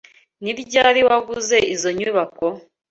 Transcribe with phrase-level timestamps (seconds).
[0.43, 2.45] Ni ryari waguze izoi nyubako?